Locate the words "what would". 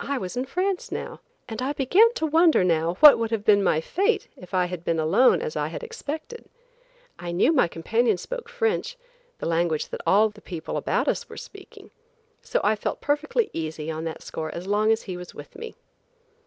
3.00-3.30